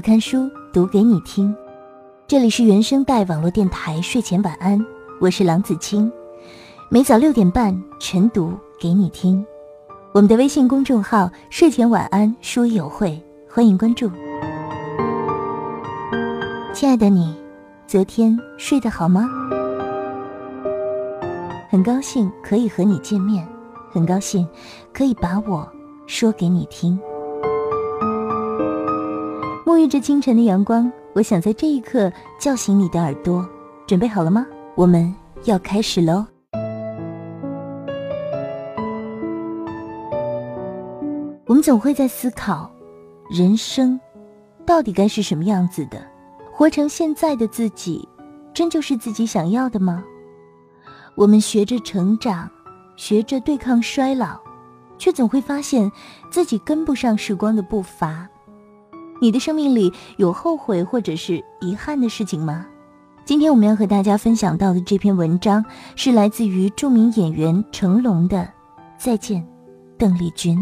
[0.00, 1.54] 看书读给你听，
[2.26, 4.84] 这里是原声带网络电台睡前晚安，
[5.20, 6.10] 我是郎子清，
[6.88, 9.44] 每早六点半晨读给你听。
[10.12, 14.10] 我们的微信公众号睡前晚安书友会，欢迎关注。
[16.72, 17.34] 亲爱的你，
[17.86, 19.28] 昨天睡得好吗？
[21.68, 23.46] 很高兴可以和你见面，
[23.90, 24.48] 很高兴
[24.94, 25.68] 可以把我
[26.06, 26.98] 说给你听。
[29.80, 33.48] 沐浴着清晨的阳光，我想在这一刻叫醒你的耳朵。
[33.86, 34.46] 准备好了吗？
[34.74, 35.10] 我们
[35.44, 36.26] 要开始喽。
[41.46, 42.70] 我们总会在思考，
[43.30, 43.98] 人生
[44.66, 45.98] 到底该是什么样子的？
[46.52, 48.06] 活成现在的自己，
[48.52, 50.04] 真就是自己想要的吗？
[51.14, 52.50] 我们学着成长，
[52.96, 54.38] 学着对抗衰老，
[54.98, 55.90] 却总会发现
[56.28, 58.28] 自己跟不上时光的步伐。
[59.20, 62.66] 你的生命里有后悔或者是遗憾的事情吗？
[63.26, 68.38] 今天我们要和大家分享到的这篇文章是来自于著名演员成龙的
[68.96, 69.46] 《再见，
[69.98, 70.58] 邓丽君》。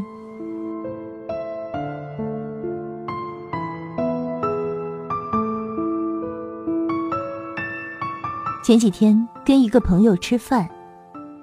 [8.64, 10.68] 前几天跟一个朋友吃饭，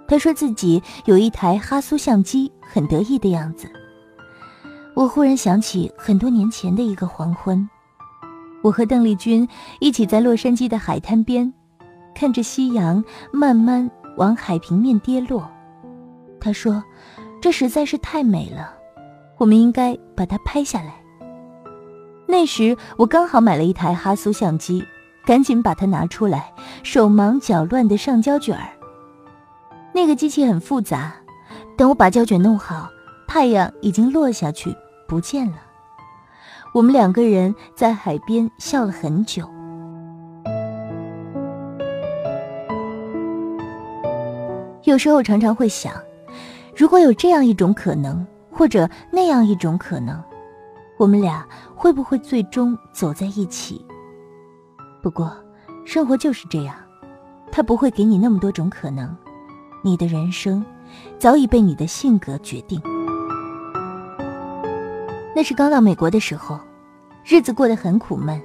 [0.07, 3.67] 他说自己有一台哈苏相机，很得意的样子。
[4.95, 7.69] 我忽然想起很多年前的一个黄昏，
[8.63, 9.45] 我和邓丽君
[9.81, 11.53] 一起在洛杉矶的海滩边，
[12.15, 15.51] 看着夕阳慢慢往海平面跌落。
[16.39, 16.81] 他说
[17.41, 18.73] ：“这实在是太美了，
[19.37, 20.95] 我们应该把它拍下来。”
[22.25, 24.81] 那时我刚好买了一台哈苏相机，
[25.25, 28.69] 赶紧把它拿出来，手忙脚乱的上胶卷儿。
[29.93, 31.13] 那个机器很复杂，
[31.75, 32.87] 等我把胶卷弄好，
[33.27, 34.73] 太阳已经落下去。
[35.07, 35.57] 不见了。
[36.73, 39.49] 我们两个人在海边笑了很久。
[44.83, 45.93] 有时候常常会想，
[46.75, 50.21] 如果有这样一种可能，或者那样一种可能，
[50.97, 51.45] 我们俩
[51.75, 53.83] 会不会最终走在一起？
[55.01, 55.35] 不过，
[55.85, 56.75] 生活就是这样，
[57.51, 59.15] 它不会给你那么多种可能。
[59.83, 60.65] 你的人生
[61.17, 62.81] 早已被你的性格决定。
[65.35, 66.57] 那是刚到美国的时候，
[67.25, 68.41] 日子过得很苦闷，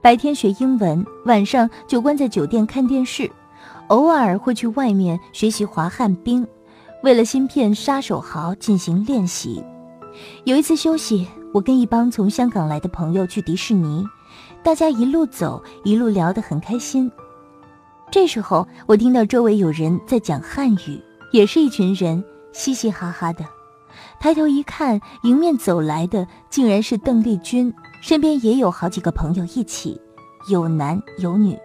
[0.00, 3.30] 白天学英文，晚上就关在酒店看电视，
[3.88, 6.46] 偶尔会去外面学习滑旱冰，
[7.02, 9.62] 为了芯片杀手豪进行练习。
[10.44, 14.02] 有一次休息，我跟一帮从香港来的朋友去迪士尼，
[14.62, 17.12] 大家一路走一路聊得很开心。
[18.10, 20.98] 这时候我听到周围有人在讲汉语，
[21.32, 23.44] 也是一群人嘻嘻哈哈的。
[24.20, 27.72] 抬头一看，迎面走来的竟然是邓丽君，
[28.02, 29.98] 身边也有好几个朋友一起，
[30.46, 31.58] 有男有女。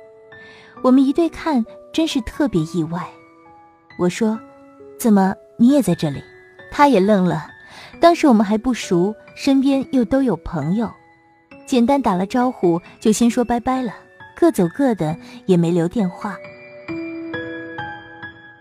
[0.82, 3.06] 我们一对看，真是特别意外。
[4.00, 4.40] 我说
[4.98, 6.24] ：“怎么你也在这里？”
[6.72, 7.46] 他也愣了。
[8.00, 10.90] 当时我们还不熟，身边又都有朋友，
[11.66, 13.94] 简单打了招呼就先说拜拜了，
[14.34, 15.14] 各走各的，
[15.46, 16.38] 也没留电话。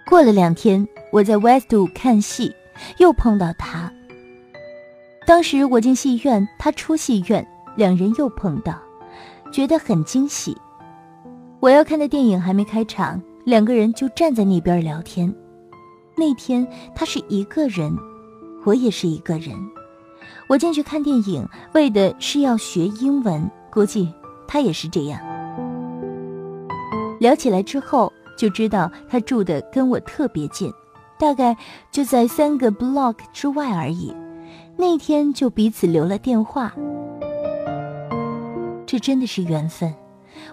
[0.04, 2.52] 过了两天，我在 Westwood 看戏。
[2.98, 3.92] 又碰到他。
[5.26, 7.46] 当时我进戏院，他出戏院，
[7.76, 8.78] 两人又碰到，
[9.50, 10.56] 觉得很惊喜。
[11.60, 15.34] 我要看的电影还没开场，两个人就站在那边聊天。
[16.16, 17.96] 那天他是一个人，
[18.64, 19.56] 我也是一个人。
[20.46, 24.12] 我进去看电影，为的是要学英文，估计
[24.46, 25.18] 他也是这样。
[27.18, 30.70] 聊起来之后，就知道他住的跟我特别近。
[31.18, 31.56] 大概
[31.90, 34.14] 就在三个 block 之外而已。
[34.76, 36.74] 那天就彼此留了电话，
[38.84, 39.94] 这真的是缘分。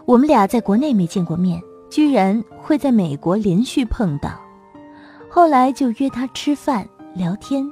[0.05, 4.39] 我们俩在国内没见过面，居然会在美国连续碰到。
[5.27, 7.67] 后来就约他吃饭聊天。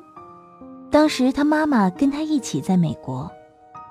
[0.90, 3.30] 当时他妈妈跟他一起在美国，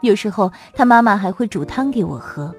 [0.03, 2.53] 有时候他妈妈还会煮汤给我喝。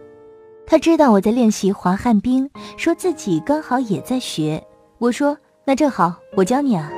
[0.66, 4.64] 他知道我在练习滑旱冰，说自己刚好也在学。
[4.98, 5.38] 我说。
[5.70, 6.92] 那正好，我教你啊。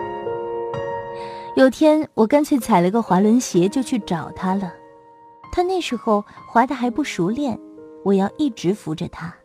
[1.58, 4.72] 有天我干脆踩了个滑轮鞋就去找他了，
[5.52, 7.60] 他那时候滑的还不熟练，
[8.06, 9.36] 我要一直扶着他。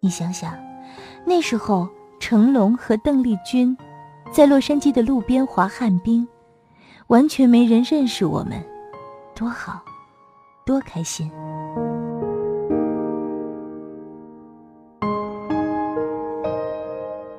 [0.00, 0.56] 你想想，
[1.26, 1.86] 那时候
[2.18, 3.76] 成龙和邓丽君
[4.32, 6.26] 在洛杉矶的路边滑旱冰，
[7.08, 8.64] 完全没人认识我们，
[9.34, 9.82] 多好，
[10.64, 11.30] 多开心。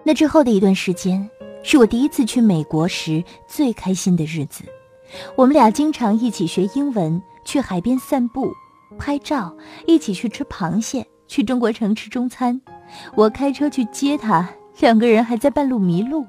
[0.08, 1.30] 那之后的一段时间，
[1.64, 4.64] 是我第一次去美国时最开心的日子。
[5.36, 8.50] 我们俩经常一起学英文，去海边散步，
[8.98, 9.54] 拍照，
[9.86, 12.62] 一起去吃螃蟹，去中国城吃中餐。
[13.16, 14.48] 我开车去接他，
[14.80, 16.26] 两个人还在半路迷路。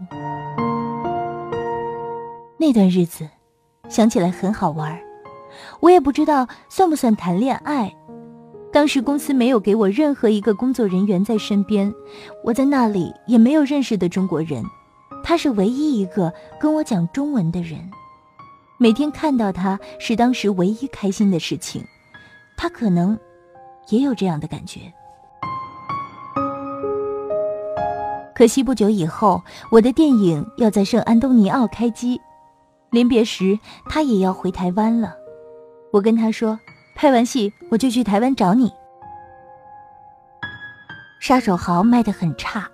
[2.56, 3.28] 那段日子，
[3.88, 4.98] 想起来很好玩
[5.78, 7.94] 我也不知道算不算谈恋爱。
[8.70, 11.92] 当时公司没有给我任何一个工作人员在身边，
[12.44, 14.62] 我在那里也没有认识的中国人，
[15.24, 17.80] 他是唯一一个跟我讲中文的人。
[18.76, 21.82] 每天看到他是当时唯一开心的事情，
[22.58, 23.18] 他可能
[23.88, 24.80] 也有这样的感觉。
[28.34, 29.42] 可惜不久以后，
[29.72, 32.20] 我的电影要在圣安东尼奥开机，
[32.90, 35.14] 临别时他也要回台湾了。
[35.90, 36.60] 我跟他说。
[37.00, 38.72] 拍完戏我就去台湾找你。
[41.20, 42.68] 杀手豪卖得很差，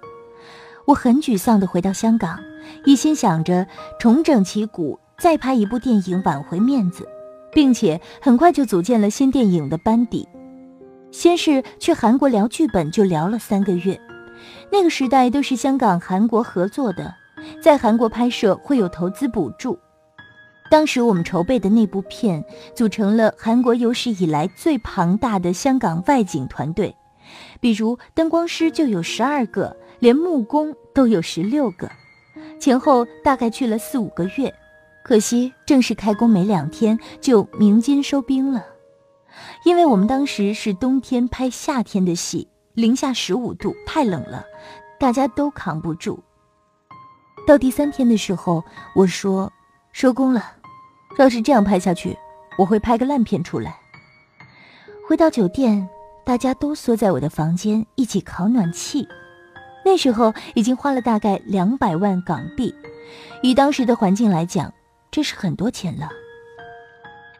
[0.86, 2.38] 我很沮丧的回到香港，
[2.86, 3.66] 一心想着
[4.00, 7.06] 重整旗鼓，再拍一部电影挽回面子，
[7.52, 10.26] 并且很快就组建了新电影的班底。
[11.12, 14.00] 先是去韩国聊剧本，就聊了三个月。
[14.72, 17.14] 那个时代都是香港、韩国合作的，
[17.62, 19.78] 在韩国拍摄会有投资补助。
[20.74, 22.44] 当时我们筹备的那部片，
[22.74, 26.96] 组成了韩国有史以来最庞大的香港外景团队，
[27.60, 31.88] 比如灯光师就有十二个，连木工都有十六个，
[32.58, 34.52] 前后大概去了四五个月。
[35.04, 38.64] 可惜正式开工没两天就鸣金收兵了，
[39.64, 44.44] 因为我们当时是冬天拍夏天的戏，零下十五度，太冷了，
[44.98, 46.18] 大家都扛不住。
[47.46, 48.64] 到第三天的时候，
[48.96, 49.52] 我说。
[49.94, 50.44] 收工了，
[51.18, 52.16] 要是这样拍下去，
[52.58, 53.78] 我会拍个烂片出来。
[55.06, 55.88] 回到酒店，
[56.24, 59.06] 大家都缩在我的房间一起烤暖气。
[59.84, 62.74] 那时候已经花了大概两百万港币，
[63.42, 64.72] 以当时的环境来讲，
[65.10, 66.08] 这是很多钱了。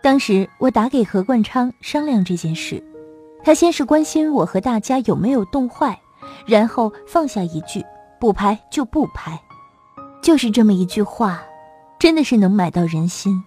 [0.03, 2.82] 当时我打给何冠昌商量这件事，
[3.43, 5.99] 他先是关心我和大家有没有冻坏，
[6.47, 7.82] 然后放下一句
[8.21, 9.41] ：“不拍就不拍。”
[10.23, 11.43] 就是这么一句话。
[11.99, 13.43] 真的是能买到人心。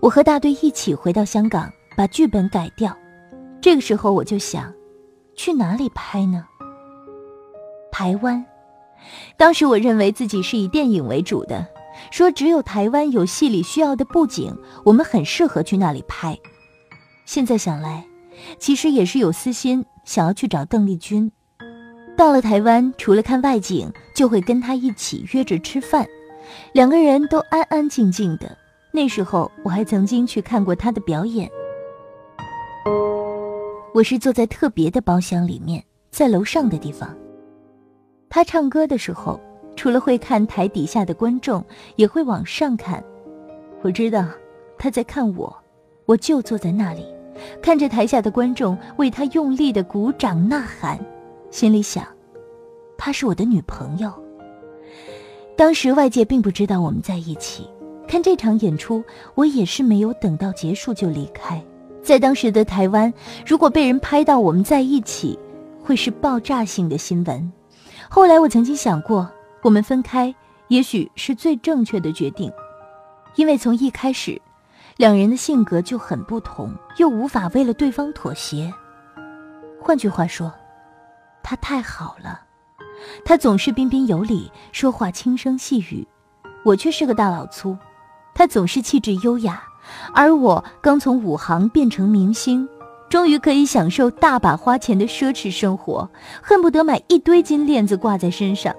[0.00, 2.96] 我和大队一起回到香港，把剧本改掉。
[3.60, 4.72] 这个时候我就想，
[5.34, 6.44] 去哪里拍呢？
[7.90, 8.44] 台湾。
[9.36, 11.66] 当时我认为自己是以电影为主的，
[12.10, 16.38] 说只有台湾有戏里需要的布景，我们很适合去那里拍。
[17.24, 18.04] 现在想来，
[18.58, 21.30] 其实也是有私心，想要去找邓丽君。
[22.16, 26.06] 到了台湾，除了看外景，就会跟他一起约着吃饭。
[26.72, 28.56] 两个人都安安静静的。
[28.94, 31.50] 那时候我还曾经去看过他的表演。
[33.94, 37.14] 我是坐在特别的包厢里面，在楼上的地方。
[38.28, 39.40] 他唱歌的时候，
[39.76, 41.64] 除了会看台底下的观众，
[41.96, 43.02] 也会往上看。
[43.80, 44.26] 我知道
[44.78, 45.54] 他在看我，
[46.04, 47.06] 我就坐在那里，
[47.62, 50.98] 看着台下的观众为他用力的鼓掌呐喊，
[51.50, 52.06] 心里想，
[52.98, 54.12] 她是我的女朋友。
[55.56, 57.68] 当时外界并不知道我们在一起，
[58.06, 59.02] 看这场演出，
[59.34, 61.62] 我也是没有等到结束就离开。
[62.02, 63.12] 在当时的台湾，
[63.46, 65.38] 如果被人拍到我们在一起，
[65.82, 67.52] 会是爆炸性的新闻。
[68.08, 69.30] 后来我曾经想过，
[69.62, 70.34] 我们分开
[70.68, 72.52] 也许是最正确的决定，
[73.36, 74.40] 因为从一开始，
[74.96, 78.72] 两人的性格就很不同，又无法为了对方妥协。
[79.80, 80.52] 换句话说，
[81.42, 82.40] 他太好了。
[83.24, 86.06] 他总是彬彬有礼，说话轻声细语，
[86.64, 87.76] 我却是个大老粗。
[88.34, 89.62] 他总是气质优雅，
[90.14, 92.68] 而我刚从武行变成明星，
[93.08, 96.08] 终于可以享受大把花钱的奢侈生活，
[96.42, 98.74] 恨不得买一堆金链子挂在身上。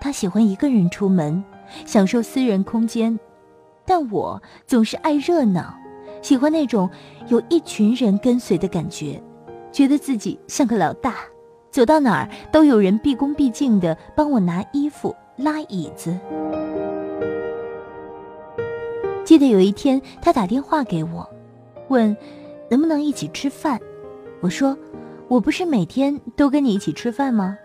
[0.00, 1.42] 他喜欢一个人出门，
[1.84, 3.18] 享受私人空间，
[3.86, 5.74] 但我总是爱热闹，
[6.22, 6.88] 喜欢那种
[7.28, 9.22] 有一群人跟随的感觉，
[9.72, 11.14] 觉得自己像个老大。
[11.70, 16.16] 走到哪儿都有人毕恭毕敬的帮我拿衣服、拉椅子。
[19.24, 21.28] 记得有一天，他打电话给我，
[21.88, 22.16] 问
[22.70, 23.80] 能不能一起吃饭。
[24.40, 24.76] 我说
[25.28, 27.56] 我不是每天都跟你一起吃饭吗？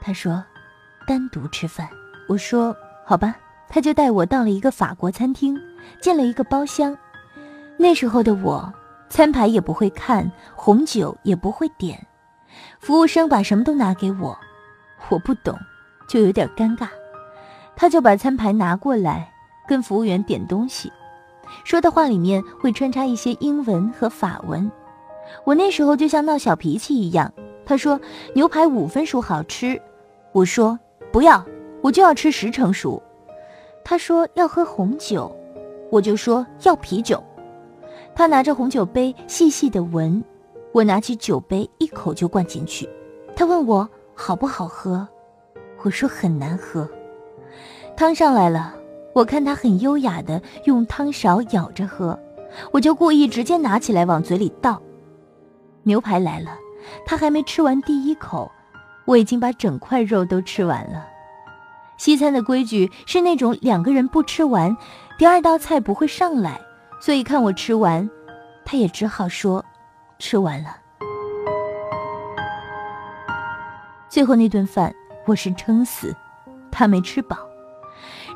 [0.00, 0.44] 他说
[1.06, 1.88] 单独吃饭。
[2.28, 3.36] 我说好吧。
[3.68, 5.60] 他就带我到了一个法国餐厅，
[6.00, 6.96] 进了一个包厢。
[7.76, 8.72] 那时候的我，
[9.08, 12.06] 餐牌也不会看，红酒也不会点。
[12.78, 14.38] 服务生把什么都拿给我，
[15.08, 15.58] 我不懂，
[16.08, 16.86] 就有点尴尬。
[17.74, 19.32] 他就把餐牌拿过来，
[19.66, 20.92] 跟服务员点东西，
[21.64, 24.70] 说的话里面会穿插一些英文和法文。
[25.44, 27.32] 我那时候就像闹小脾气一样。
[27.64, 28.00] 他说
[28.32, 29.80] 牛排五分熟好吃，
[30.30, 30.78] 我说
[31.10, 31.44] 不要，
[31.82, 33.02] 我就要吃十成熟。
[33.84, 35.34] 他说要喝红酒，
[35.90, 37.22] 我就说要啤酒。
[38.14, 40.22] 他拿着红酒杯细细的闻，
[40.70, 42.88] 我拿起酒杯一口就灌进去。
[43.34, 45.06] 他问我好不好喝，
[45.82, 46.88] 我说很难喝。
[47.96, 48.76] 汤上来了，
[49.16, 52.18] 我看他很优雅的用汤勺舀着喝，
[52.70, 54.78] 我就故意直接拿起来往嘴里倒。
[55.84, 56.50] 牛排来了，
[57.06, 58.52] 他还没吃完第一口，
[59.06, 61.06] 我已经把整块肉都吃完了。
[61.96, 64.76] 西餐的规矩是那种两个人不吃完，
[65.16, 66.60] 第二道菜不会上来，
[67.00, 68.06] 所以看我吃完，
[68.66, 69.64] 他也只好说
[70.18, 70.76] 吃完了。
[74.10, 74.94] 最后那顿饭
[75.24, 76.14] 我是撑死，
[76.70, 77.38] 他没吃饱。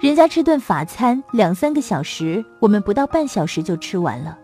[0.00, 4.38] 人家吃顿法餐两三个小时，我们不到半小时就吃完了。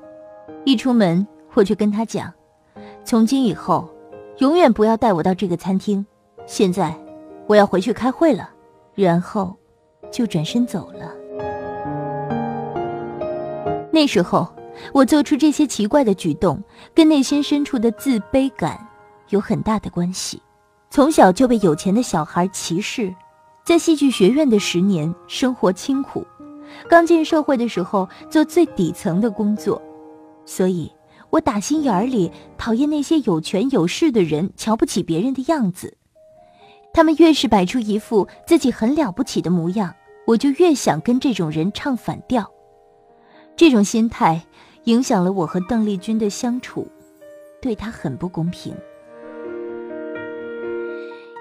[0.66, 2.30] 一出门我就跟他讲，
[3.04, 3.88] 从今以后，
[4.36, 6.04] 永远不要带我到这个餐厅。
[6.44, 6.94] 现在
[7.46, 8.50] 我要回去开会了。
[8.94, 9.56] 然后，
[10.10, 11.10] 就转身走了。
[13.90, 14.46] 那时候，
[14.92, 16.62] 我做出这些奇怪的举动，
[16.94, 18.78] 跟内心深处的自卑感
[19.30, 20.42] 有很大的关系。
[20.90, 23.14] 从小就被有钱的小孩歧视，
[23.66, 26.25] 在戏剧学院的十年，生活清苦。
[26.88, 29.82] 刚进社会的时候，做最底层的工作，
[30.44, 30.88] 所以
[31.30, 35.96] 我打心眼里讨厌那些有权有势的人瞧不起别人的样子。
[36.94, 39.92] 他们越是摆出一副自己很了不起的模样，
[40.28, 42.49] 我就越想跟这种人唱反调。
[43.56, 44.46] 这种心态
[44.85, 46.87] 影响了我和邓丽君的相处，
[47.61, 48.73] 对她很不公平。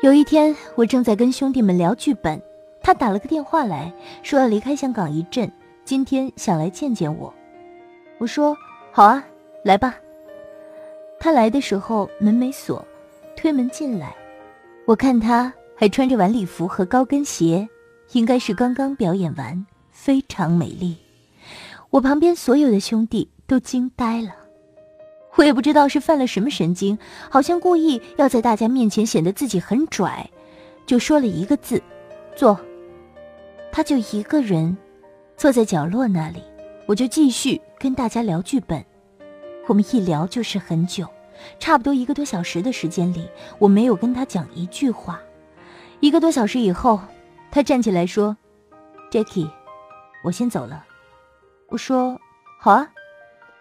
[0.06, 2.40] 有一天，我正在跟兄弟们聊剧本，
[2.80, 5.52] 他打了个电话来说要离开香港一阵，
[5.84, 7.34] 今天想来见见我。
[8.20, 8.56] 我说
[8.92, 9.26] 好啊，
[9.64, 9.96] 来吧。
[11.20, 12.88] 他来的时候门没锁，
[13.36, 14.16] 推门进来。
[14.86, 17.68] 我看他还穿着晚礼服和高跟鞋，
[18.12, 20.96] 应该是刚刚表演完，非常美丽。
[21.90, 24.30] 我旁边所有的兄弟都惊呆了，
[25.36, 26.98] 我也不知道是犯了什么神经，
[27.30, 30.30] 好像故意要在大家面前显得自己很拽，
[30.86, 31.82] 就说了一个字
[32.36, 32.60] ：“坐。”
[33.72, 34.78] 他就一个人
[35.36, 36.42] 坐在角落那里，
[36.86, 38.84] 我就继续跟大家聊剧本，
[39.68, 41.06] 我们一聊就是很久。
[41.60, 43.28] 差不多一个多小时的时间里，
[43.60, 45.20] 我没有跟他讲一句话。
[46.00, 47.02] 一个多小时以后，
[47.52, 48.38] 他站起来说
[49.12, 49.52] ：“Jackie，
[50.24, 50.86] 我先走了。”
[51.68, 52.18] 我说
[52.62, 52.90] ：“好啊。”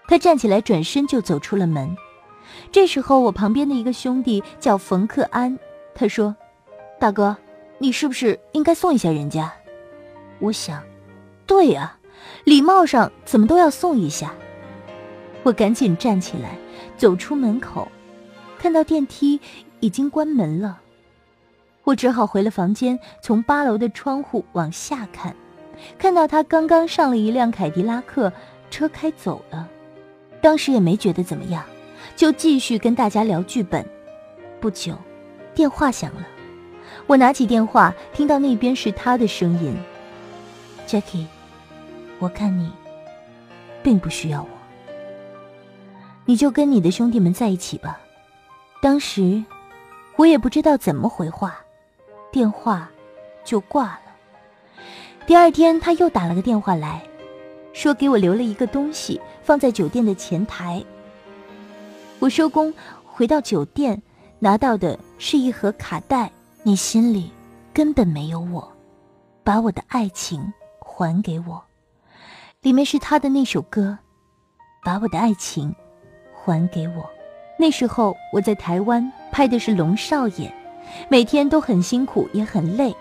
[0.07, 1.97] 他站起来转身就走出了门。
[2.71, 5.59] 这时候，我旁边的一个兄弟叫冯克安，
[5.95, 6.35] 他说
[7.01, 7.37] ：“大哥，
[7.79, 9.53] 你是不是应该送一下人家？”
[10.41, 10.83] 我想，
[11.47, 11.97] 对呀，
[12.45, 14.35] 礼貌上怎么都要送一下。
[15.43, 16.57] 我赶紧站起来。
[16.97, 17.89] 走出门口，
[18.57, 19.41] 看到电梯
[19.81, 20.81] 已经关门了，
[21.83, 25.35] 我只好回了房间，从八楼的窗户往下看，
[25.99, 28.33] 看到他刚刚上了一辆凯迪拉克，
[28.71, 29.69] 车开走了。
[30.45, 31.65] 当时也没觉得怎么样，
[32.17, 33.83] 就继续跟大家聊剧本。
[34.61, 34.95] 不久，
[35.55, 36.27] 电话响了，
[37.07, 39.75] 我拿起电话，听到那边是他的声音
[40.87, 41.25] ：“Jackie，
[42.19, 42.71] 我看你
[43.83, 44.49] 并不需要我。”
[46.27, 47.99] 你就跟你的兄弟们在一起吧。
[48.83, 49.43] 当时
[50.17, 51.59] 我也不知道怎么回话，
[52.31, 52.91] 电话
[53.47, 54.01] 就挂了。
[55.27, 57.03] 第二天他又打了个电话来，
[57.75, 60.83] 说给我留了一个东西放在酒店的前台。
[62.21, 62.73] 我收工
[63.05, 64.01] 回到酒店，
[64.39, 66.31] 拿到的是一盒卡带。
[66.63, 67.31] 你心里
[67.75, 68.67] 根本没有我，
[69.43, 71.63] 把我的爱情还给我。
[72.63, 73.99] 里面是他的那首歌，
[74.83, 75.75] 把我的爱情。
[76.33, 77.09] 还给我。
[77.59, 80.47] 那时候我在台湾拍的是《龙少爷》，
[81.09, 82.95] 每天都很辛苦，也很累。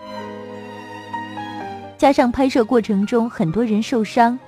[2.04, 4.38] 加上拍摄过程中很多人受伤，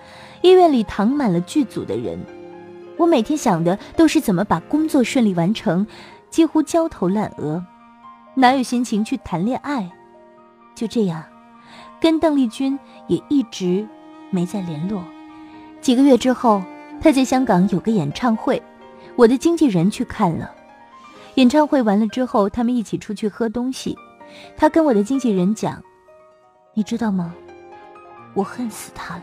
[0.42, 2.18] 医院里躺满了剧组的人。
[2.98, 5.86] 我每天想的都是怎么把工作顺利完成，
[6.28, 7.64] 几乎焦头烂额，
[8.34, 9.90] 哪有心情去谈恋爱？
[10.75, 11.25] 就这样，
[11.98, 13.88] 跟邓丽君也一直
[14.28, 15.02] 没再联络。
[15.80, 16.62] 几个月之后，
[17.00, 18.62] 她在香港有个演唱会。
[19.16, 20.50] 我的经纪人去看了，
[21.36, 23.96] 演唱会完了之后，他们一起出去喝东西。
[24.58, 25.82] 他跟我的经纪人讲
[26.76, 27.34] ：“你知道吗？
[28.37, 29.23] 我恨死他了。”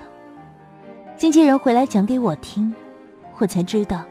[1.15, 2.74] 经纪人回来讲给我听，
[3.38, 4.03] 我才知道，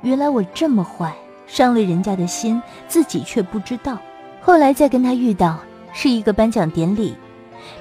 [0.00, 1.14] 原来我这么坏，
[1.46, 3.98] 伤了人家的心，自己却不知道。
[4.40, 5.58] 后来再跟他遇到，
[5.92, 7.14] 是一个颁奖典礼，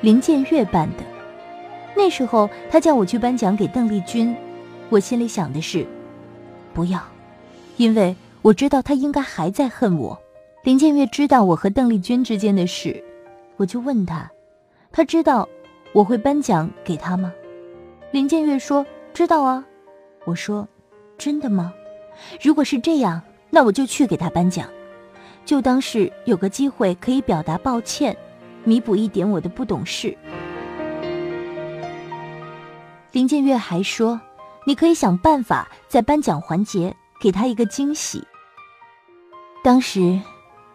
[0.01, 1.03] 林建岳办的。
[1.95, 4.35] 那时候他叫我去颁奖给邓丽君，
[4.89, 5.87] 我心里想的是，
[6.73, 6.99] 不要。
[7.77, 10.19] 因为我知道他应该还在恨我。
[10.63, 13.01] 林建岳知道我和邓丽君之间的事，
[13.57, 14.29] 我就问他，
[14.91, 15.47] 他知道
[15.95, 17.33] 我会颁奖给他吗？
[18.11, 19.63] 林建岳说知道啊。
[20.25, 20.67] 我说，
[21.17, 21.73] 真的吗？
[22.41, 24.67] 如果是这样，那我就去给他颁奖，
[25.45, 28.13] 就当是有个机会可以表达抱歉，
[28.65, 30.17] 弥补一点我的不懂事。
[33.13, 34.19] 林建岳还说
[34.67, 38.21] ：“你可以想办法在颁奖环节给他一个惊喜。”
[39.63, 40.19] 当时，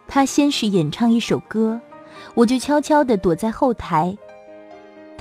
[0.07, 1.79] 他先是演唱一首歌，
[2.33, 4.17] 我就悄悄地躲在后台。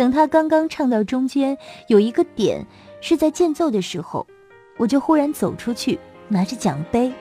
[0.01, 2.67] 等他刚刚唱到中间，有一个点
[3.03, 4.27] 是在间奏的时候，
[4.79, 7.13] 我就忽然走出去，拿着奖杯。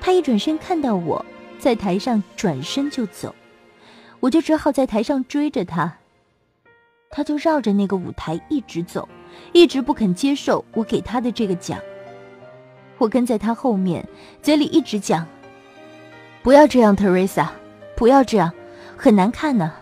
[0.00, 1.24] 他一转身看到我
[1.60, 3.32] 在台上，转身就走，
[4.18, 5.96] 我就只好在台上追着他。
[7.08, 9.08] 他就绕着那个舞台一直走，
[9.52, 11.78] 一直不肯接受我给他的这个奖。
[12.98, 14.04] 我跟在他后面，
[14.42, 15.24] 嘴里一直讲
[16.42, 17.46] ：“不要这样，Teresa，
[17.94, 18.52] 不要这样，
[18.96, 19.72] 很难看呢。”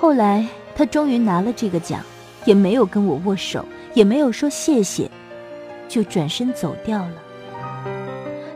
[0.00, 2.02] 后来他终于拿了这个奖，
[2.46, 5.10] 也没有跟我握手，也没有说谢谢，
[5.90, 7.12] 就转身走掉了。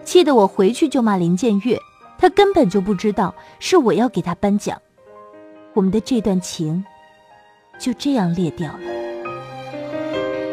[0.06, 1.78] 气得我回去就骂林建岳，
[2.16, 4.80] 他根本就不知道是我要给他颁奖。
[5.74, 6.82] 我们的这段情
[7.78, 8.78] 就这样裂掉了。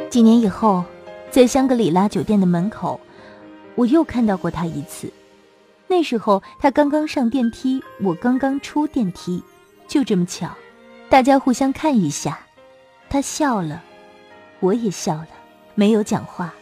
[0.09, 0.83] 几年以后，
[1.29, 2.99] 在香格里拉酒店的门口，
[3.75, 5.09] 我又看到过他一次。
[5.87, 9.41] 那时候他刚刚上电梯，我刚刚出电梯，
[9.87, 10.49] 就这么巧，
[11.11, 12.39] 大家互相看一下。
[13.09, 13.83] 他笑了，
[14.61, 15.27] 我也笑了，
[15.75, 16.53] 没有讲话。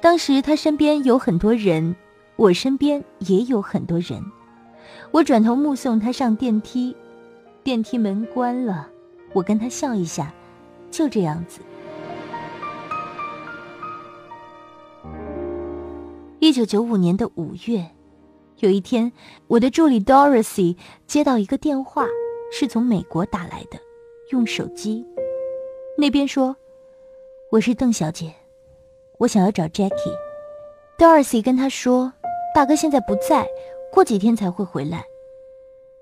[0.00, 1.96] 当时他身边有很多人，
[2.36, 4.24] 我身边也有很多人。
[5.10, 6.96] 我转头目送他上电梯。
[7.64, 8.88] 电梯门关了，
[9.32, 10.32] 我跟他笑一下，
[10.92, 11.60] 就这样子。
[16.38, 17.90] 一九九五年的五月，
[18.60, 19.10] 有一天，
[19.48, 20.76] 我的助理 Dorothy
[21.08, 22.06] 接到一个电话，
[22.50, 23.78] 是从美国打来的，
[24.30, 25.06] 用手机。
[25.96, 26.56] 那边说
[27.50, 28.34] ：“我是邓小姐，
[29.18, 30.14] 我想要找 Jackie。”
[30.98, 32.12] Dorothy 跟他说
[32.54, 33.46] ：“大哥现在不在，
[33.92, 35.04] 过几天才会回来。”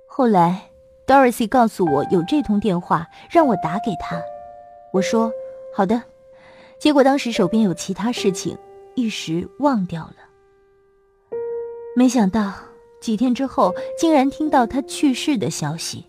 [0.06, 0.64] 后来。
[1.08, 4.20] Dorothy 告诉我有这通电话，让我打给他。
[4.92, 5.32] 我说
[5.72, 6.02] 好的，
[6.78, 8.58] 结果当时手边有其他事情，
[8.94, 10.16] 一时忘掉了。
[11.96, 12.52] 没想到
[13.00, 16.04] 几天之后，竟然听到他去世的消息，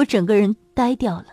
[0.00, 1.26] 我整个人呆掉了。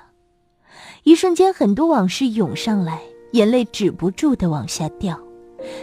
[1.03, 2.99] 一瞬间，很多往事涌上来，
[3.31, 5.17] 眼泪止不住的往下掉。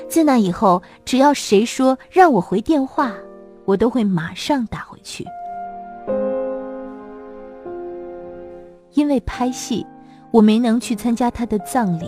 [0.09, 3.13] 自那以后，只要谁说让我回电话，
[3.65, 5.25] 我都会马上打回去。
[8.93, 9.87] 因为拍戏，
[10.31, 12.07] 我没能去参加他的葬礼。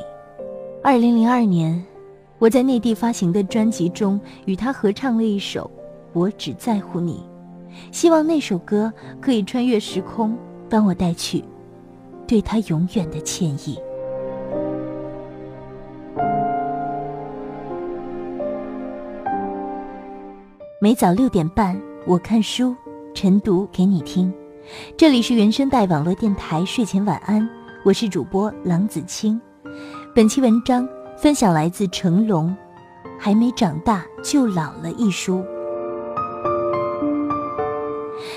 [0.85, 1.83] 二零零二年，
[2.39, 5.71] 我在内地发行的专辑中与他合唱了一首
[6.13, 7.25] 《我只在乎你》，
[7.91, 10.37] 希望那首歌可以穿越时空，
[10.69, 11.43] 帮我带去
[12.27, 13.79] 对他永远的歉意。
[20.81, 22.77] 每早六点半，我看书，
[23.15, 24.33] 晨读给你听。
[24.97, 27.49] 这里是原声带网络电台睡前晚安，
[27.85, 29.41] 我是主播郎子清。
[30.15, 32.49] 本期文章分享来自成龙，
[33.19, 35.43] 《还没长大就老了》一书。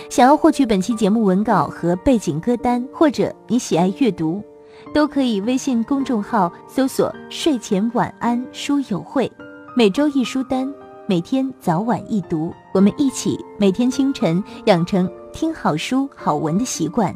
[0.10, 4.43] 想要获取本期节目文稿和背景歌单，或者你喜爱阅读，
[4.91, 9.32] 都可以微信公众号搜索“睡前晚安书友会”，
[9.78, 10.67] 每周一书单，
[11.06, 15.08] 每天早晚一读，我们一起每天清晨养成。
[15.32, 17.15] 听好书好文的习惯，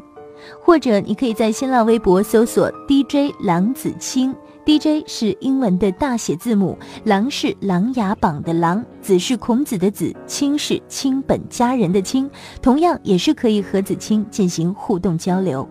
[0.62, 4.32] 或者你可以在新浪微博搜索 DJ 郎子清
[4.64, 12.30] ，DJ 是英文的大写字母，郎是琅琊榜的琅，子是孔子的子，卿是卿本佳人的卿，
[12.62, 15.68] 同样也是可以和子清进行互动交流。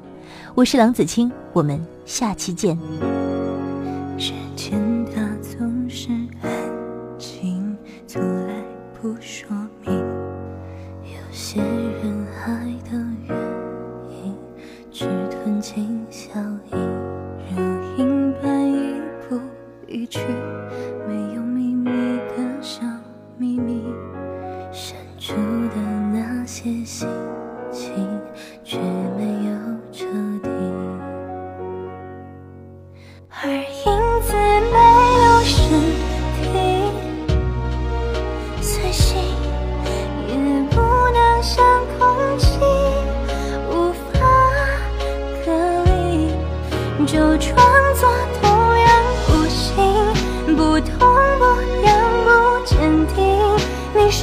[0.56, 2.78] 我是郎子清，我们下期见。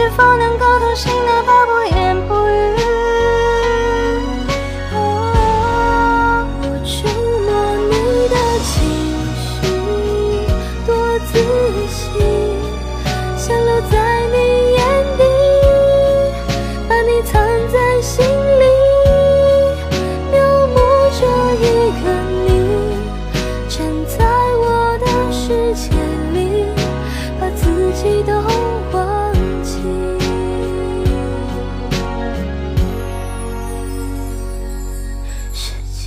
[0.01, 2.10] 是否能够同行，哪怕不言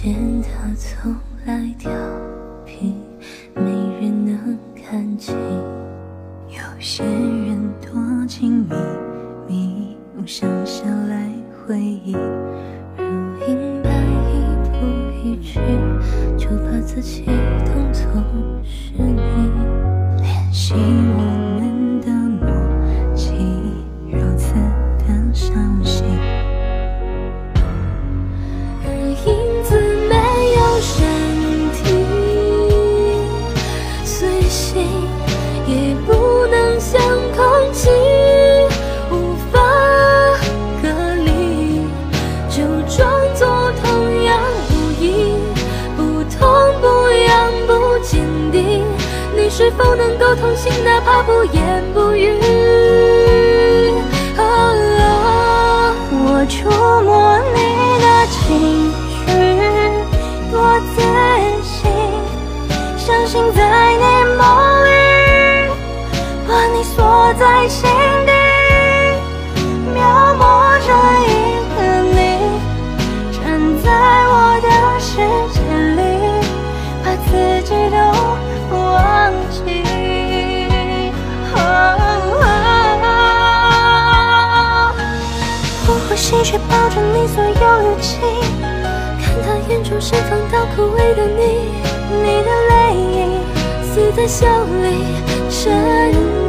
[0.04, 1.90] 见他从来调
[2.66, 2.94] 皮，
[3.56, 3.62] 没
[4.02, 5.34] 人能看清。
[6.50, 7.94] 有些人躲
[8.28, 8.76] 进秘
[9.48, 11.30] 密，用想象来
[11.66, 12.12] 回忆。
[12.98, 13.94] 如影般
[14.28, 14.36] 一
[14.74, 14.76] 步
[15.24, 15.62] 一去，
[16.38, 17.24] 就把自己
[17.66, 18.04] 当作
[18.62, 19.22] 是你
[20.22, 20.74] 练习
[21.16, 21.43] 我。
[49.64, 52.43] 是否能够同行，哪怕不言不语？
[86.36, 88.18] 你却抱着你所有语气，
[89.22, 91.72] 看他眼中释放到枯萎的你，
[92.10, 93.40] 你的泪影
[93.84, 94.48] 死在笑
[94.82, 95.06] 里，
[95.50, 96.43] 沉。